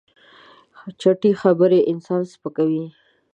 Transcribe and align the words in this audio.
چټي 0.99 1.31
خبرې 1.41 1.79
انسان 1.91 2.21
سپکوي. 2.31 2.83